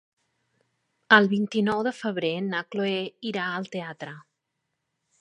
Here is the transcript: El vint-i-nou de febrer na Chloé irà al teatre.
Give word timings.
El 1.17 1.29
vint-i-nou 1.33 1.85
de 1.89 1.95
febrer 1.99 2.33
na 2.49 2.65
Chloé 2.71 2.99
irà 3.33 3.47
al 3.61 3.73
teatre. 3.79 4.19